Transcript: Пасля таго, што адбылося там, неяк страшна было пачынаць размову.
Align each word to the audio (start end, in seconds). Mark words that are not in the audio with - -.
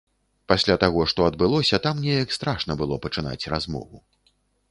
Пасля 0.51 0.75
таго, 0.83 1.01
што 1.11 1.25
адбылося 1.31 1.79
там, 1.85 2.01
неяк 2.07 2.33
страшна 2.37 2.79
было 2.81 2.95
пачынаць 3.05 3.49
размову. 3.55 3.97